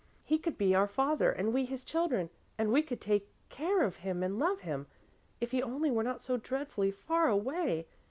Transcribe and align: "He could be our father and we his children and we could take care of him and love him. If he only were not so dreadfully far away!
"He 0.23 0.39
could 0.39 0.57
be 0.57 0.73
our 0.73 0.87
father 0.87 1.29
and 1.31 1.53
we 1.53 1.63
his 1.63 1.83
children 1.83 2.31
and 2.57 2.71
we 2.71 2.81
could 2.81 2.99
take 2.99 3.29
care 3.49 3.83
of 3.83 3.97
him 3.97 4.23
and 4.23 4.39
love 4.39 4.61
him. 4.61 4.87
If 5.39 5.51
he 5.51 5.61
only 5.61 5.91
were 5.91 6.01
not 6.01 6.21
so 6.23 6.37
dreadfully 6.37 6.89
far 6.89 7.29
away! 7.29 7.85